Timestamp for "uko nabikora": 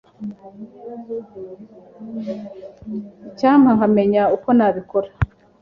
4.35-5.09